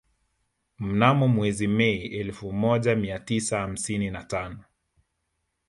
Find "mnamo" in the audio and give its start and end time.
0.79-1.27